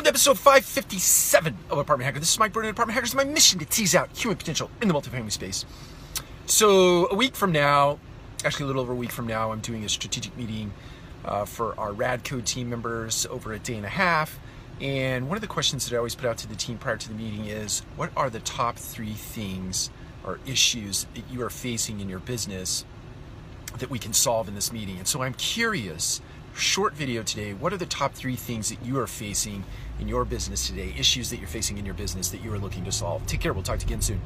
Welcome 0.00 0.14
to 0.14 0.16
episode 0.16 0.38
557 0.38 1.58
of 1.68 1.76
Apartment 1.76 2.06
Hacker. 2.06 2.20
This 2.20 2.32
is 2.32 2.38
Mike 2.38 2.54
Brewer, 2.54 2.70
Apartment 2.70 2.94
Hackers. 2.94 3.14
My 3.14 3.22
mission 3.22 3.58
to 3.58 3.66
tease 3.66 3.94
out 3.94 4.08
human 4.16 4.38
potential 4.38 4.70
in 4.80 4.88
the 4.88 4.94
multifamily 4.94 5.30
space. 5.30 5.66
So, 6.46 7.06
a 7.10 7.14
week 7.14 7.36
from 7.36 7.52
now, 7.52 7.98
actually 8.42 8.64
a 8.64 8.66
little 8.68 8.80
over 8.80 8.92
a 8.92 8.96
week 8.96 9.12
from 9.12 9.26
now, 9.26 9.52
I'm 9.52 9.60
doing 9.60 9.84
a 9.84 9.90
strategic 9.90 10.34
meeting 10.38 10.72
uh, 11.26 11.44
for 11.44 11.78
our 11.78 11.92
Radco 11.92 12.42
team 12.42 12.70
members 12.70 13.26
over 13.26 13.52
a 13.52 13.58
day 13.58 13.74
and 13.74 13.84
a 13.84 13.90
half. 13.90 14.40
And 14.80 15.28
one 15.28 15.36
of 15.36 15.42
the 15.42 15.48
questions 15.48 15.86
that 15.86 15.94
I 15.94 15.98
always 15.98 16.14
put 16.14 16.24
out 16.24 16.38
to 16.38 16.48
the 16.48 16.56
team 16.56 16.78
prior 16.78 16.96
to 16.96 17.08
the 17.10 17.14
meeting 17.14 17.44
is 17.44 17.80
what 17.96 18.10
are 18.16 18.30
the 18.30 18.40
top 18.40 18.76
three 18.76 19.12
things 19.12 19.90
or 20.24 20.38
issues 20.46 21.04
that 21.14 21.24
you 21.30 21.42
are 21.42 21.50
facing 21.50 22.00
in 22.00 22.08
your 22.08 22.20
business 22.20 22.86
that 23.76 23.90
we 23.90 23.98
can 23.98 24.14
solve 24.14 24.48
in 24.48 24.54
this 24.54 24.72
meeting? 24.72 24.96
And 24.96 25.06
so 25.06 25.20
I'm 25.20 25.34
curious 25.34 26.22
short 26.54 26.94
video 26.94 27.22
today. 27.22 27.54
What 27.54 27.72
are 27.72 27.76
the 27.76 27.86
top 27.86 28.14
three 28.14 28.36
things 28.36 28.70
that 28.70 28.84
you 28.84 28.98
are 28.98 29.06
facing 29.06 29.62
in 30.00 30.08
your 30.08 30.24
business 30.24 30.66
today, 30.66 30.92
issues 30.98 31.30
that 31.30 31.36
you're 31.36 31.46
facing 31.46 31.78
in 31.78 31.84
your 31.86 31.94
business 31.94 32.30
that 32.30 32.42
you 32.42 32.52
are 32.52 32.58
looking 32.58 32.84
to 32.84 32.92
solve? 32.92 33.24
Take 33.26 33.40
care. 33.40 33.52
We'll 33.52 33.62
talk 33.62 33.78
to 33.78 33.86
you 33.86 33.90
again 33.90 34.02
soon. 34.02 34.18